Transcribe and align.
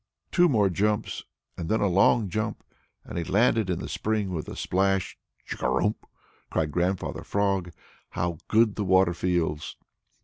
Two 0.31 0.49
more 0.49 0.67
jumps 0.71 1.25
and 1.55 1.69
then 1.69 1.79
a 1.79 1.85
long 1.87 2.27
jump, 2.27 2.63
and 3.05 3.19
he 3.19 3.23
had 3.23 3.29
landed 3.29 3.69
in 3.69 3.77
the 3.77 3.87
spring 3.87 4.31
with 4.31 4.49
a 4.49 4.55
splash! 4.55 5.15
"Chugarum!" 5.45 5.93
cried 6.49 6.71
Grandfather 6.71 7.21
Frog. 7.23 7.71
"How 8.09 8.39
good 8.47 8.77
the 8.77 8.83
water 8.83 9.13
feels!" 9.13 9.77